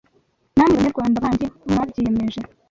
[0.57, 2.39] Namwe Banyarwanda bandi mwabyiyemeje